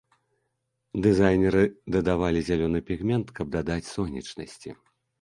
Дызайнеры 1.07 1.61
дадавалі 1.97 2.39
зялёны 2.49 2.79
пігмент, 2.91 3.27
каб 3.39 3.57
дадаць 3.61 3.81
сонечнасці. 3.95 4.69